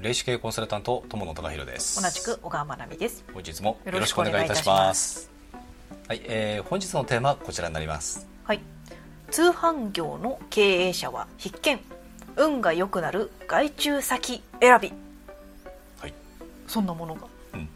[0.00, 2.02] 霊視系コンサルタント友野隆弘です。
[2.02, 3.22] 同じく小川真奈美です。
[3.34, 5.30] 本日もよろしくお願いいたします。
[6.08, 8.26] はい、えー、本日のテーマはこちらになります。
[8.44, 8.60] はい。
[9.30, 11.80] 通販業の経営者は必見。
[12.36, 14.90] 運が良くなる外注先選び。
[15.98, 16.14] はい。
[16.66, 17.26] そんなものが。
[17.52, 17.68] うん。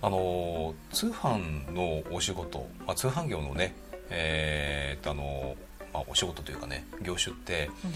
[0.00, 3.74] あの通販のお仕事、まあ、通販業のね
[4.08, 5.54] えー、あの
[5.92, 7.92] まあ、お仕事というかね業種って、うん、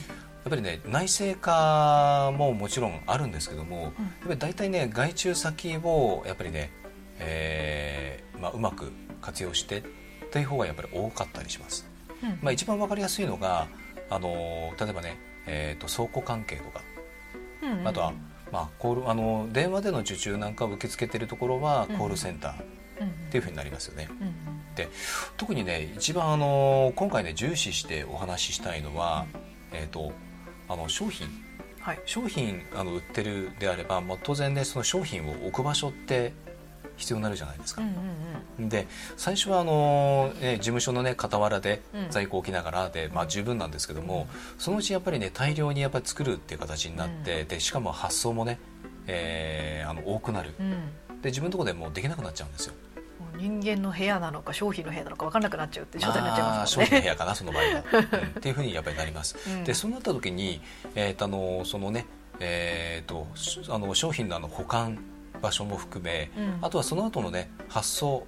[0.47, 3.93] やっぱりね内政化ももちろんあるんですけども、うん、やっ
[4.29, 6.71] ぱり大体ね外注先をやっぱりね、
[7.19, 9.83] えーまあ、うまく活用して
[10.31, 11.85] という方がやっぱり多かったりします。
[12.23, 13.67] うん、まあ、一番わかりやすいのが
[14.09, 15.19] あの例えばね、
[15.49, 16.81] えーと、倉庫関係とか、
[17.65, 18.13] うんうん、あとは、
[18.53, 22.57] まあ、コールあの電話での受注なんかを受け付けているところはコールセンターっ
[23.33, 24.09] ていうふうになりますよね。
[24.21, 24.35] うんうん、
[24.77, 24.89] で
[25.37, 29.27] 特にね一番あの今回ね重視してお話ししたいのは、
[29.73, 30.13] えーと、
[30.69, 31.29] あの商品、
[31.81, 36.33] はい、商品あの売ってるであれば、まあ、当然ねその商品を置く場所って
[36.97, 37.83] 必要になるじゃないですか。
[37.83, 37.95] うんうん
[38.61, 48.59] うん、で最初はあの、ね、事務所の、ね、傍らで在庫置きながらで、まあ、十分なんですけども、うん、そのうちやっぱりね大量にやっぱり作るっていう形になって、うん、でしかも発送もね、
[49.07, 50.55] えー、あの多くなる、
[51.23, 52.75] で自分のところでもうできなくなっちゃうんですよ。
[53.37, 56.91] 人間の部屋なのか商品の部屋なのか分からなくなっちゃうって状態になっちゃいますもんね。
[56.91, 59.37] 商品の部屋かなその場合は、 うん、っていうふうにやっぱりなります。
[59.49, 60.61] うん、でそうなった時に、
[60.95, 62.07] えー、とあのそのね
[62.41, 63.27] えーと、
[63.73, 64.99] あの商品のあの保管
[65.41, 68.27] 場所も含め、うん、あとはその後のね発送、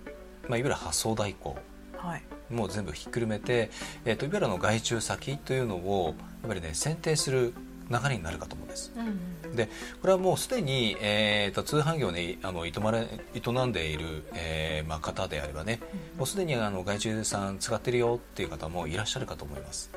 [0.49, 1.57] まあ、いわゆる発送代行、
[1.97, 3.71] はい、もう全部ひっくるめて、
[4.05, 7.55] えーと、いわゆるの外注先というのをやっぱりね選定する
[7.91, 8.93] 流れになるかと思うんです。
[8.97, 9.69] うん、で
[10.01, 15.81] これはもうすでに、えーと、通販業にあの営まれ営んでいる、えーまあ、方であればね、
[16.13, 19.91] うん、もうすでにあの外注さん使ってるよっていう方もいらっしゃるかと思います。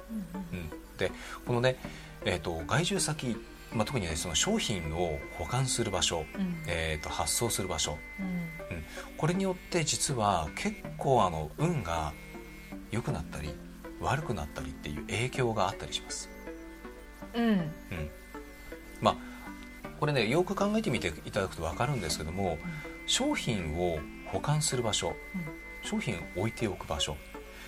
[0.51, 1.11] うん、うん、で
[1.45, 1.77] このね、
[2.25, 3.35] えーと、外注先
[3.73, 8.83] まあ、特に、ね、その商品を保管する場所、うん、えーと、発送する場所、うん、うん、
[9.17, 12.11] これによって実は結構あの運が
[12.91, 13.53] 良くなったり
[14.01, 16.29] 悪くなったりっていう影響があったりします。
[17.33, 17.71] うん、うん、
[19.01, 19.17] まあ
[19.99, 22.57] これねよく考えてみていただくと分かるんですけども、
[23.05, 25.13] 商品を保管する場所、
[25.83, 27.17] 商品を置いておく場所、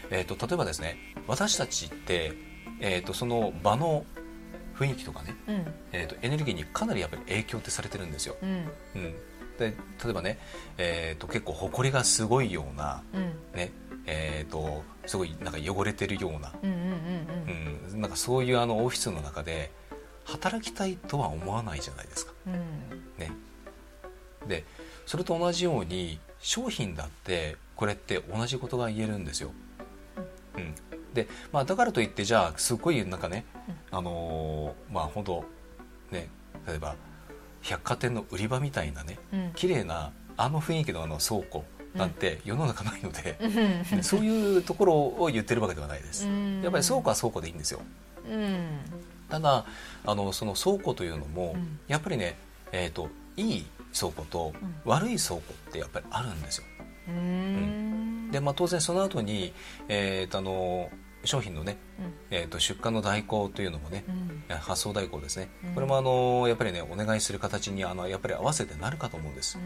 [0.09, 0.97] えーと、例えばですね
[1.27, 2.33] 私たちって、
[2.79, 4.05] えーと、その場の
[4.75, 8.35] 雰囲気とかね、うん、えーと、エネルギーにかなりやっぱり影響ってされてるんですよ。
[8.41, 9.13] うん、うん、
[9.57, 10.39] で例えばね、
[10.77, 13.71] えー、と結構埃がすごいような、うん、ね
[14.05, 16.53] えーと、すごいなんか汚れてるような。
[17.95, 19.71] なんかそういうあのオフィスの中で
[20.25, 22.33] 働きたいとは思わないじゃないですか。
[22.47, 22.53] うん、
[23.17, 23.31] ね、
[24.47, 24.63] で
[25.05, 29.51] それと同じように商品だってこれって同じことが言えるんですよ。
[30.55, 30.75] うん、
[31.13, 33.45] で、まあ、だからといってじゃあすごいなんかね、
[33.91, 35.45] あのー、まあ本当
[36.11, 36.29] ね
[36.67, 36.95] 例えば
[37.61, 41.63] 百貨店の売り場みたいなね、うん、綺麗なあの雰囲気のあの倉庫
[41.95, 43.37] なんて世の中ないので、
[43.93, 46.27] うん、そういうところを言ってるわけではないです。
[46.61, 47.81] やっぱり倉庫は倉庫でいいんですよ。
[48.29, 48.79] うん、
[49.29, 49.65] ただ
[50.05, 51.55] あのその倉庫というのも、
[51.87, 52.35] やっぱりね、
[52.71, 53.65] えーと、いい
[53.97, 54.53] 倉庫と
[54.85, 56.63] 悪い倉庫ってやっぱりあるんですよ。
[57.09, 58.31] うん。
[58.31, 59.53] でまあ、当然その後に、
[59.87, 60.89] えーと、あの
[61.23, 64.03] 商品のね、うん、えーと、出荷の代行というのもね、
[64.49, 69.59] うん、発送代行ですね、うん、これもあのやっぱりねお願いする形にあのやっぱり合わせてなるかと思うんです。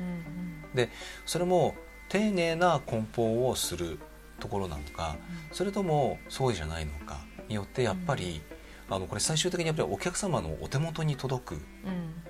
[0.76, 0.90] で
[1.26, 1.76] それも
[2.10, 4.00] 丁寧な梱包をする
[4.40, 5.16] ところなのか、
[5.52, 7.20] それともそうじゃないのか
[7.50, 8.42] によってやっぱり、
[8.90, 11.62] あのこれ最終的にやっぱりお客様のお手元に届く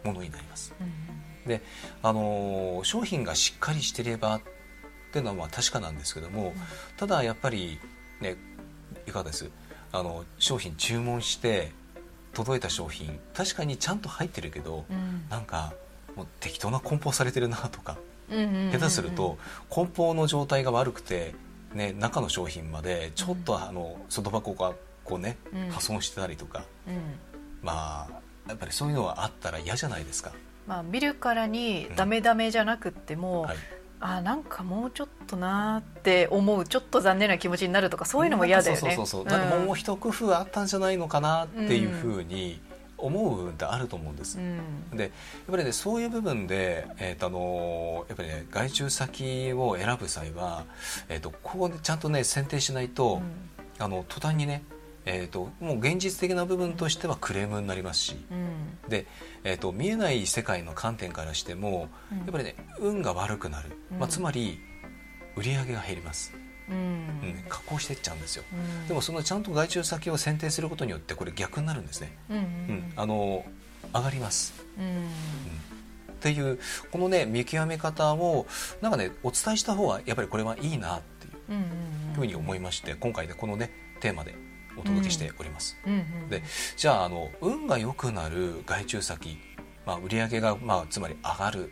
[0.04, 0.74] ものになります。
[1.46, 1.62] で
[2.04, 4.42] あの商品がしっかりしてればっ
[5.12, 6.54] ていうのはまあ確かなんですけども、
[6.98, 7.80] ただやっぱり
[8.20, 8.36] ね
[9.08, 9.50] いかがです？
[9.92, 11.72] あの商品注文して
[12.34, 15.74] 届いた商品確かにちゃんと入ってるけど、うん、なんか
[16.16, 17.98] もう適当な梱包されてるなとか
[18.30, 19.38] 下手すると
[19.70, 21.34] 梱包の状態が悪くて、
[21.74, 24.74] ね、中の商品までちょっとあの外箱が
[25.04, 25.38] こうね、
[25.70, 26.66] 破損してたりとか、
[27.62, 30.32] まあやっぱりそういうのはあったら嫌じゃないですか。
[30.68, 33.58] まあ、見るからにダメダメじゃなくっても、うんはい、
[34.02, 38.80] あなんかもうちょっとなって思うちょっと残念な気持ちになるとかそういうのも嫌だよね。
[38.80, 39.62] そうそうそうそう、う。
[39.64, 42.60] ん、もう一工夫あったんじゃないのかなっていうふうに
[42.98, 44.40] 思う部分ってあると思うんです。
[44.40, 45.12] うん、でやっ
[45.52, 50.66] ぱりねそういう部分で、えーとあのやっぱりね外注先を選ぶ際は、
[51.10, 54.64] えーと、ここでちゃんとね選定しないと、うん、あの途端にね
[55.10, 59.08] えーと、もう現実的な部分としてはクレームになりますし、うん、で、
[59.46, 64.60] えーと、見えない世界の観点からしても、うん、やっぱりね運が悪くなる、まあ、つまり
[65.38, 66.34] 売り上げが減ります。
[66.70, 68.44] うん、加工していっちゃうんですよ、
[68.88, 73.46] でもそのちゃんと外注先を選定することによってこれ逆になるんですね、うんあの
[73.94, 75.08] 上がります、うん。
[76.12, 76.60] っていう
[76.92, 78.48] このね見極め方を
[78.82, 83.72] なんかねお伝えした方がやっぱりこれはいいなっていうふうに思いまして今回ねこのね
[84.02, 84.36] テーマで
[84.78, 85.78] お届けしております。
[85.86, 85.94] うん。
[85.94, 86.44] うんうん、で
[86.76, 89.38] じゃああの運が良くなる外注先、
[89.86, 91.72] まあ、売上が、まあ、つまり上がる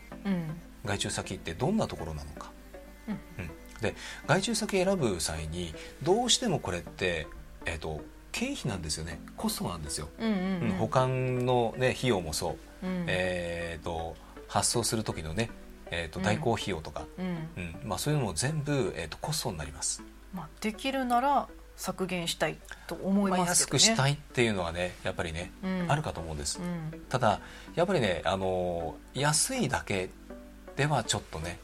[0.86, 2.52] 外注先ってどんなところなのか。
[3.08, 3.52] うん、うん、
[3.86, 3.96] で
[4.28, 5.74] 外注先選ぶ際に
[6.04, 7.28] どうしてもこれって、
[7.66, 8.02] えーと、
[8.32, 9.20] 経費なんですよね。
[9.38, 14.16] コストなんですよ、うんうんうん、保管の、ね、費用もそう、うん、えーと、
[14.48, 15.50] 発送する時のね、
[15.92, 17.26] えーと、代行費用とか、うん。
[17.58, 17.76] うん。
[17.84, 20.04] まあ、そういうのも全部、えー、とコストになります。
[20.34, 21.48] まあ、できるなら
[21.78, 27.42] 削減したいと思います、ね、安くしたいっていうのはねやっぱりね、うん、あるかと思うんです、うん、ただ
[27.76, 30.10] やっぱりねあの安いだけ
[30.76, 31.60] ではちょっとね、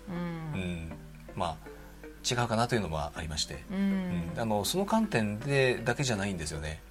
[0.53, 0.91] うん、うん、
[1.35, 1.70] まあ
[2.29, 4.31] 違うかなというのもありまして、うん。
[4.38, 6.81] あのその観点でだけじゃないんですよね。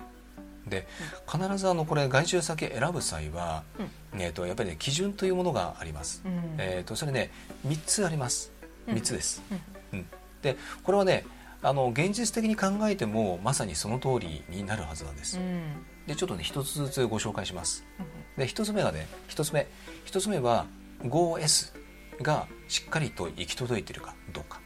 [0.67, 0.87] で
[1.27, 3.65] 必ずあのこれ外注先選ぶ際は、
[4.15, 6.23] えー、とやっぱりね基準というものがあります、
[6.59, 7.31] えー、とそれね
[7.67, 8.53] 3つあります。
[8.87, 9.43] 3つです、
[9.93, 10.07] うん。
[10.43, 11.25] でこれはね
[11.63, 15.63] あの現実的に考えてもまさにその通りになるはずなんです、うん、
[16.07, 17.85] でちょっとね一つずつご紹介します、
[18.39, 19.67] で一つ目がね一つ目
[20.05, 20.65] 一つ目は
[21.03, 21.73] 5S
[22.23, 24.61] がしっかりと行き届いているかどうか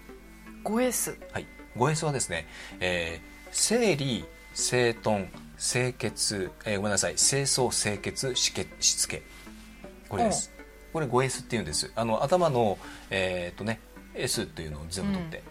[0.65, 1.47] 5S はい。
[1.77, 2.47] 5S はですね、
[2.81, 4.25] えー、整理
[4.55, 5.29] 整頓
[5.59, 7.17] 清潔、えー、ごめんなさい。
[7.17, 9.23] 清掃清潔しけしつけ。
[10.09, 10.53] これです。
[10.93, 11.93] これ 5S っていうんです。
[11.95, 12.79] あの頭の
[13.11, 13.81] えー、っとね
[14.15, 15.43] S っていうのを全部取って、うん、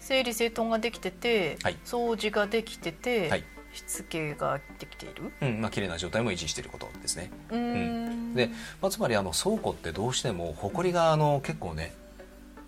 [0.00, 5.60] 整理整頓ができてて、はい、掃除ができてて、はい、しつけができている、うん。
[5.60, 7.30] まあ綺麗な状態も維持していることですね。
[7.50, 8.48] うん、で、
[8.80, 11.94] まあ、つまりあの倉庫ってどうしても埃があの結構ね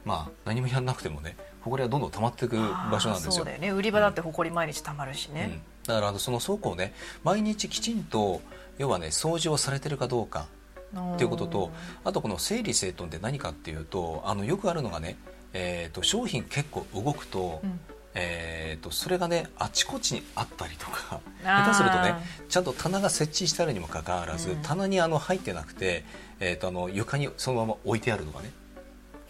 [0.04, 2.56] まあ何もやらなくてもね埃はどんどん溜まっていく
[2.90, 3.32] 場所なんですよ。
[3.32, 3.70] そうだよね。
[3.70, 8.40] 売り場だって埃毎日溜まるしね、うん、だからその倉庫をね毎日きちんと
[8.78, 10.46] 要はね掃除をされてるかどうか
[11.14, 11.70] っていうことと
[12.04, 15.16] あとこの整理整頓って何かっていうとあのよくあるのがね、
[15.52, 17.80] えーと、商品結構動くと、うん、
[18.14, 22.14] えーと、それがねあちこちにあったりとか下手するとね
[22.48, 26.04] ちゃんと棚が設置してあるにもかかわらず、うん、棚にあの入ってなくて、
[26.38, 28.50] えーと、とあの床にそのまま置いてあるのがね、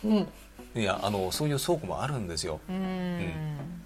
[0.05, 0.29] うん、
[0.77, 2.61] いやあのそういう倉庫もあるんですよ。
[2.69, 3.33] うん、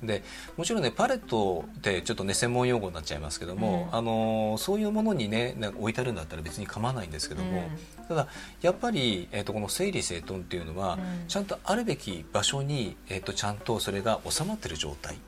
[0.03, 0.23] で
[0.57, 7.63] もちろんねパレットってちょっとね専門用語になっちゃいますけども、うん、あのそういうものにね置いてあるんだったら別に構わないんですけども、
[8.01, 8.29] うん、ただ
[8.63, 10.99] やっぱり、えーと、この整理整頓っていうのは、
[11.29, 15.19] ちゃんとあるべき場所に、えーと、ちゃんとそれが収まってる状態っ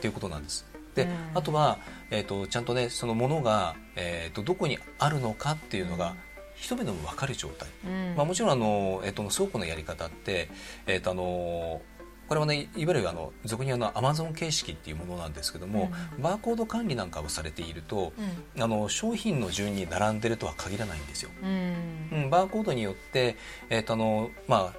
[0.00, 0.64] ていうことなんです。
[0.94, 1.78] で、あとは、
[2.10, 6.14] えーと、ちゃんとねそのものが、えー、とどこにあるのかっていうのが、
[6.62, 10.48] 一目でも分かる状態、うん、まあ、もちろんあの、えっと、倉庫のやり方って、
[10.86, 11.82] えっと、あの
[12.28, 18.12] これはねいわゆるあの俗にあのアマゾン形式っていうものなんですけども、うん、バーコード管理なんかをされていると、
[18.56, 21.30] うん、あの商品の順に並んでるとは限らないんですよ。
[21.42, 23.36] うん、バーコードによって、
[23.68, 24.72] えっとあのまあ、いわ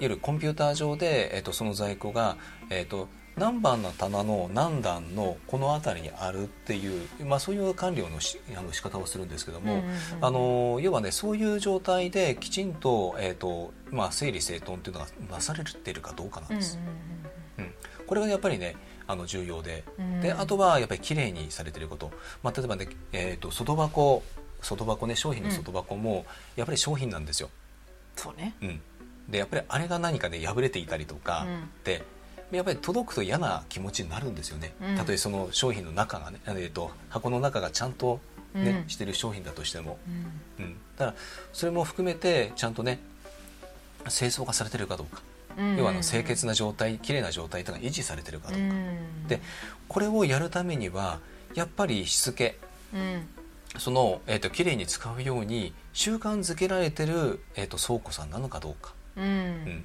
[0.00, 2.38] ゆるコンピューター上で、えっと、その在庫が、
[2.70, 16.78] えっと、何番の棚の何段のこの辺りにあるっていう、まあ、そういう管理のしあの仕方をするんですけども、うんうんうん、あの要はねそういう状態できちんと,、えーとまあ、整理整頓っていうのがなされているかどうかなんです。
[17.58, 17.74] うん、うんうん、
[18.06, 18.76] これがやっぱりね
[19.06, 19.84] あの重要で。
[19.98, 22.12] うん、であとはやっぱりきれいにされてること、
[22.42, 24.22] まあ、例えばね、えーと、外箱
[24.60, 26.24] 外箱ね商品の外箱も
[26.54, 27.50] やっぱり商品なんですよ。
[28.14, 28.80] そうね、うん、
[29.28, 31.46] でやっぱりあれが何かね破れていたりとか
[31.82, 32.04] で、
[32.52, 38.20] やっぱり届くと嫌な気持ちになるんですよね、たとえその商品の中がね、えーと、箱の中がちゃんと
[38.54, 39.98] ね、うん、してる商品だとしても、
[40.58, 41.14] うん、うん、だから
[41.52, 43.00] それも含めてちゃんとね
[44.08, 45.22] 清掃がされてるかどうか、
[45.58, 48.74] うん、要はあの清潔な状態きれいな状態というのが維持されてるかどうか、
[49.28, 49.40] で
[49.88, 51.20] これをやるためには
[51.54, 52.58] やっぱりしつけ、
[53.78, 59.84] その、えーと、きれいに使うように習慣づけられてる、えーと、倉庫さんなのかどうか、うん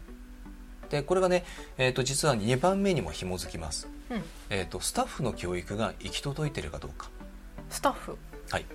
[0.89, 1.43] でこれがね、
[1.77, 7.09] えーと、実は2番目にも紐づきます、うん、えーと、スタッフの教育が行き届いているかどうか。
[7.69, 8.17] スタッフ。
[8.49, 8.65] はい。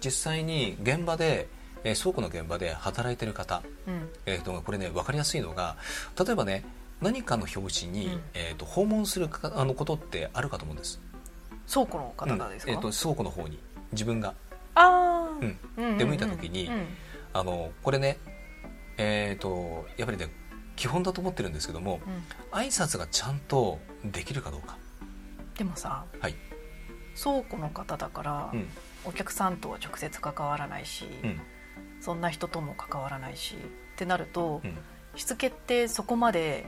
[0.00, 1.48] 実際に現場で、
[1.84, 5.76] えー、倉庫の現場で働いてる方、うん、えーと、これね分かりやすいのが
[6.18, 6.64] 例えばね
[7.00, 11.00] 何かの表紙に、うん、えー、と訪問するかあのことってあるかと思うんです。
[11.70, 13.58] 倉庫の方がですか、えー、と倉庫の方に。
[13.92, 14.34] 自分が。
[14.74, 15.28] あ、
[15.76, 16.70] うん、出向いた時に、
[17.32, 18.18] あのこれね
[18.98, 20.28] えー、とやっぱりね
[20.78, 22.00] 基本だと思ってるんですけども、
[22.52, 24.78] うん、挨拶がちゃんとできるかどうか。
[25.56, 26.36] でもさ、はい、
[27.20, 28.68] 倉庫の方だから、うん、
[29.04, 31.40] お客さんとは直接関わらないし、うん、
[32.00, 33.58] そんな人とも関わらないしっ
[33.96, 34.62] てなると、
[35.16, 36.66] しつけってそこまで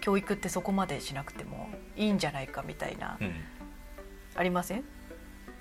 [0.00, 3.16] 教育ってそこまでしなくてもいいんじゃないかみたいな、
[4.34, 4.80] ありません？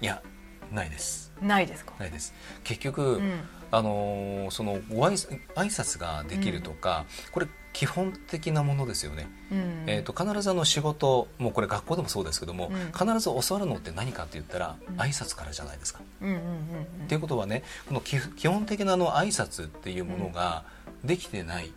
[0.02, 0.24] いや
[0.72, 1.32] ないです。
[1.40, 1.94] ないですか？
[2.00, 2.34] ないです。
[2.64, 5.12] 結局、うん、あのそのご挨
[5.54, 16.02] 挨拶ができるとか、うん、これ基本的なものですよね、うん、えーと、必ずあの仕事もうこれ学校でもそうですけども、うん、必ず教わるのって何かって言ったら、うん、挨拶からじゃないですか。
[16.02, 20.64] っていうことはねこの基本的なあの挨拶っていうものが
[21.04, 21.72] できてないっ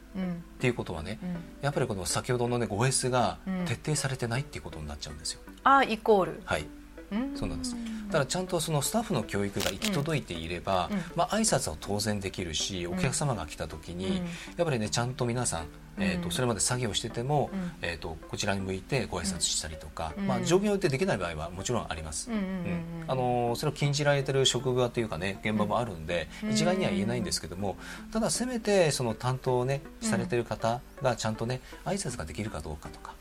[0.58, 1.18] ていうことはね、
[1.62, 5.40] やっぱりこの先ほどのね 5S が徹底されてないっていうことになっちゃうんですよ。
[5.62, 6.42] あイコール。
[6.44, 6.66] はい。
[7.34, 7.76] そうなんです。
[8.06, 14.18] だからちゃんとそのスタッフの教育が行き届いていれば、うん、まあ挨拶は当然できるしお客様が来た時に、
[14.56, 15.66] やっぱりねちゃんと皆さん
[15.98, 22.30] えーと、それまで作業してても、うん、えーと、こちらに向いてご挨拶したりとか、うん、まあ、状況によってできない場合はもちろんあります、
[23.06, 27.76] あのそれを禁じられてる職場というかね現場もあるんで、一概には言えないんですけども
[28.12, 33.14] ただせめてその担当をねされてる方がちゃんとね挨拶ができるかどうかとか、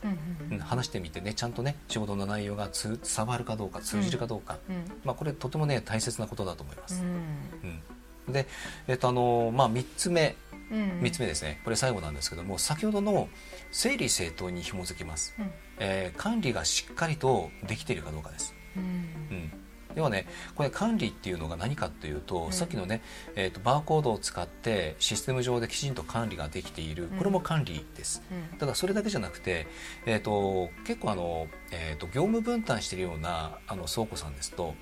[0.50, 4.58] うん、話してみてねちゃんとね仕事の内容が伝わるかどうか通じるかどうか、
[5.04, 7.02] まあ、これとてもね大切なことだと思います。
[7.02, 8.32] うん。
[8.32, 8.46] で、
[8.88, 10.36] えっとあのまあ、3つ目
[10.74, 11.60] 3つ目ですね。
[11.64, 13.28] これ最後なんですけども先ほどの
[13.70, 18.86] 整理整頓に紐づきます、うん、えー、管理がしっかりとできているかどうかです、うん、う
[19.34, 19.52] ん。
[19.94, 20.26] ではね
[20.56, 23.00] これ管理っていうのが何かというと、うん、さっきのね、
[23.36, 27.08] えーと、バーコードを使ってシステム上できちんと管理ができている。
[27.18, 29.66] これも管理です、うん、ただそれだけじゃなくて、
[30.06, 34.74] えーと、結構あの、えーと業務分担しているようなあの倉庫さんですと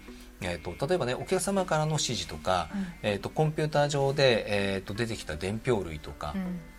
[0.44, 6.34] えーと、例えばねお客様からの指示とか、うん、えーと、コンピューター上で、えーと、出てきた伝票類とか、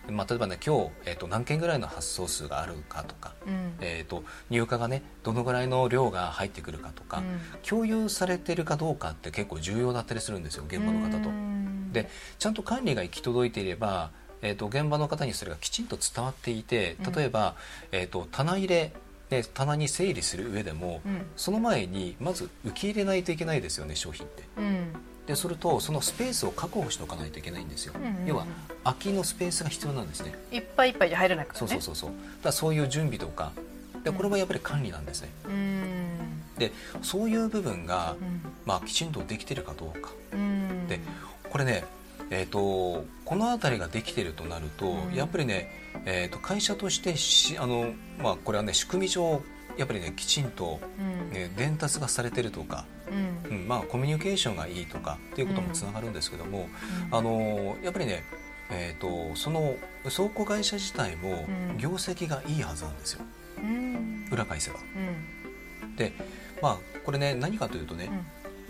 [0.07, 7.23] うん、まあ、例えばね今日、えー、と何件ぐらいの発送数があるかとか、うん、えー、と入荷がねどのぐらいの量が入ってくるかとか、
[7.67, 11.29] 共有されてるかどうかって結構重要だったりするんですよ現場の方と。
[11.91, 14.11] でちゃんと管理が行き届いていれば
[14.45, 17.55] えーと、現場の方にそれがきちんと伝わっていて例えば、
[17.93, 18.91] えーと棚入れ
[19.41, 24.43] で棚に整理する上でも、うん、その前にまず受け入れないといけないですよね商品って。
[24.57, 24.93] うん。
[25.25, 28.45] でするとそのスペースを確保しておかないといけないんですよ、うんうん、要は
[28.83, 30.35] 空きのスペースが必要なんですね。
[30.51, 32.11] いっぱいいっぱいじゃ入れなくて、ね、そうそうそうそう。
[32.43, 33.51] だそういう準備とか。
[34.03, 36.17] でこれはやっぱり管理なんですね、うん、
[36.57, 40.99] でそういう部分が、うん、まあ、きちんとできてるかどうか、うん、で
[41.49, 41.85] これね
[42.29, 45.69] えーと、この辺りができてるとなると、うん、やっぱりね、
[46.05, 49.41] えーと、会社としてしあの、まあ、これはね仕組み上
[49.77, 50.79] やっぱりねきちんと、
[51.31, 52.85] ね、うん、伝達がされてるとか、
[53.47, 56.67] うん、うん、まあ、コミュニケーションがいいとかっていうこともつながるんですけども、
[57.11, 58.23] あのやっぱりね
[58.71, 61.45] えーと、その倉庫会社自体も
[61.77, 63.21] 業績がいいはずなんですよ、
[64.31, 64.79] 裏返せば。
[65.95, 66.13] で
[66.61, 68.09] まあこれね何かというとね、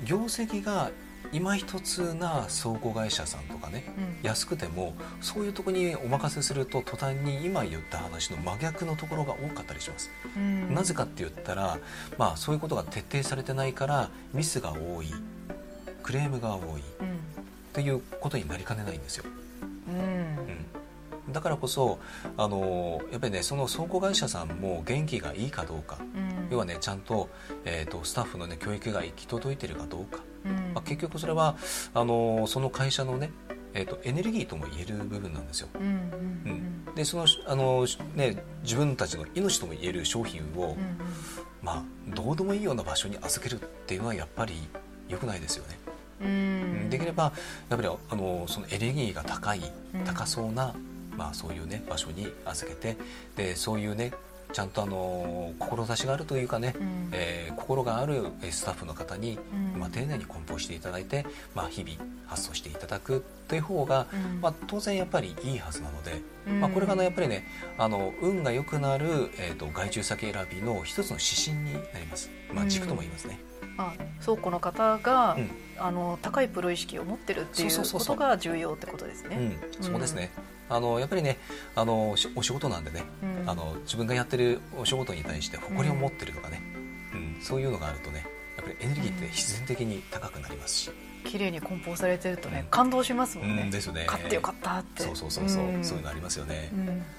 [0.04, 0.92] 業績が
[1.32, 3.86] 今一つな倉庫会社さんとかね、
[4.22, 11.80] うん、安くてもそういうとこにお任せすると途端に今言った話の真逆のところが多かったりします、うん、なぜかって言ったら、
[12.18, 15.08] まあ、そういうことが徹底されてないからミスが多い。
[16.04, 16.82] クレームが多い、うん、っ
[17.72, 19.24] ていうことになりかねないんですよ、
[19.88, 19.92] う
[21.32, 21.34] ん。
[21.34, 21.98] だからこそ
[22.36, 27.30] あのやっぱりねその倉庫会社さんも元気がいいかどうか、うん、要はねちゃんと,、
[27.64, 30.24] えーと、スタッフの、ね、教育が行き届いてるかどうか、うん、
[30.74, 31.56] まあ、結局それは
[31.94, 33.32] あのその会社のね
[33.76, 35.68] えーと、エネルギーとも言える部分なんですよ。
[35.74, 40.98] うん、うん、でそのあの、ね、自分たちの命とも言える商品を、うん
[41.64, 44.54] まあ、どうでもいいような場所に預けるっていうのはやっぱり
[45.10, 45.80] 良くないですよね。
[46.22, 47.34] うん、できれば
[47.70, 49.62] やっぱりあのそのエネルギーが高い
[50.06, 50.76] 高そうな
[51.18, 52.98] まあ、そういうね場所に預けて
[53.36, 54.12] でそういうね
[54.54, 59.40] ちゃんとあの志があるというかね、うん、えー、心があるスタッフの方に、
[59.74, 67.46] うん、まあ、丁寧に梱包していただいて、まあ、日々発送していただくという方が、うん、まあ、当然やっぱりいいはずなので、まあ、これがねやっぱりね
[67.78, 73.40] あの運が良くなる、えーと、外注先選びの一つの指針になります、まあ、軸とも言いますね。
[73.78, 75.38] あ倉庫の方が、
[75.78, 79.58] あの高いプロ意識を持ってるっていうことが重要ってことですね。
[79.82, 80.32] そうですね、
[80.70, 81.38] あのやっぱりね
[81.76, 86.62] あのお仕事なんでね、うん、あの自分がやってるお仕事に対して誇りを持ってるとかね、
[87.14, 88.26] うん、うん、そういうのがあるとね
[88.58, 90.92] やっぱりエネルギーって必然的に高くなりますし。
[91.24, 93.70] 綺麗に梱包されてるとね、感動しますもんね。
[93.72, 94.06] ですね。
[94.08, 95.04] 買ってよかったって。
[95.04, 96.72] そうそうそうそう、そういうのありますよね。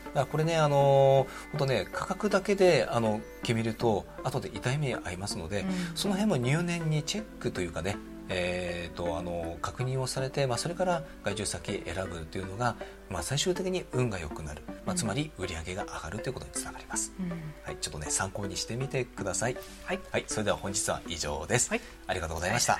[0.06, 7.96] だからこれねあの本当ね価格だけであの決めると後で痛い目合いますので、その辺も入念にチェックというかね
[8.28, 12.76] えーと、あの確認をされて、まあ、それから外注先選ぶというのが、
[13.11, 17.30] まあ、最終的に運が良くなる、まあ、つまり売り上げが上がるということにつながります、うん、
[17.64, 22.78] はい、ちょっとね参考にしてみてください、はい、はい、それでは本日は以上です、はい、ありがとうございました